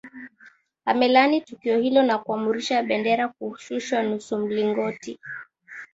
amelaani 0.85 1.41
tukio 1.41 1.77
hilo 1.77 2.03
na 2.03 2.17
kuamurisha 2.17 2.83
bendera 2.83 3.27
kushushwa 3.27 4.03
nusu 4.03 4.37
mlingoti 4.37 5.19